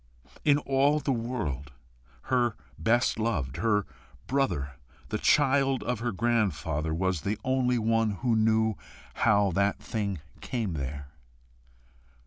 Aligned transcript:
In 0.43 0.57
all 0.57 0.99
the 0.99 1.11
world, 1.11 1.71
her 2.23 2.55
best 2.79 3.19
loved, 3.19 3.57
her 3.57 3.85
brother, 4.25 4.73
the 5.09 5.19
child 5.19 5.83
of 5.83 5.99
her 5.99 6.11
grandfather, 6.11 6.91
was 6.91 7.21
the 7.21 7.37
only 7.43 7.77
one 7.77 8.09
who 8.23 8.35
knew 8.35 8.73
how 9.13 9.51
that 9.51 9.77
thing 9.77 10.19
came 10.39 10.73
there. 10.73 11.09